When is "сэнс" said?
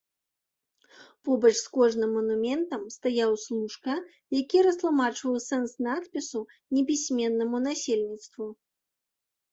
5.49-5.71